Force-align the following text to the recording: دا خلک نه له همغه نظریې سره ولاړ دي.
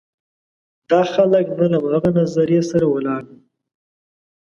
دا 0.89 1.01
خلک 1.13 1.45
نه 1.59 1.63
له 1.71 1.77
همغه 1.81 2.09
نظریې 2.19 2.61
سره 2.71 2.85
ولاړ 2.89 3.21
دي. 3.29 3.39